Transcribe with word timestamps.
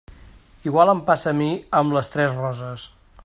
Igual 0.69 0.91
em 0.93 1.03
passa 1.09 1.29
a 1.33 1.37
mi 1.43 1.51
amb 1.81 1.97
Les 1.99 2.11
Tres 2.17 2.35
Roses. 2.41 2.89